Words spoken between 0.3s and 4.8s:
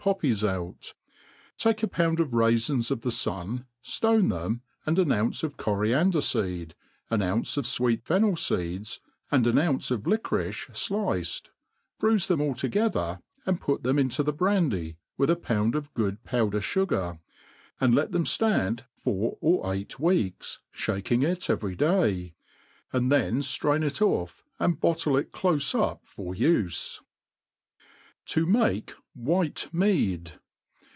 out; take a pound of raifins of the fun, ftone them,